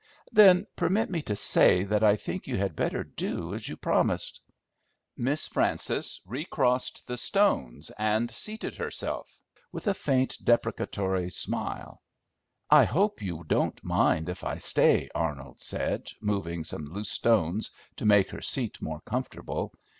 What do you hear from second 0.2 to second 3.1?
"Then permit me to say that I think you had better